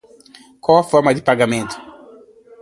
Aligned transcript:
Qual 0.63 0.77
a 0.79 0.89
forma 0.91 1.11
de 1.13 1.21
pagamento. 1.29 1.75